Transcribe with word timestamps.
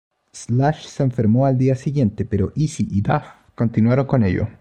Slash 0.33 0.85
se 0.87 1.03
enfermó 1.03 1.45
al 1.45 1.59
día 1.59 1.75
siguiente, 1.75 2.25
pero 2.25 2.51
Izzy 2.55 2.87
y 2.89 3.01
Duff 3.01 3.21
continuaron 3.53 4.07
con 4.07 4.23
ello. 4.23 4.47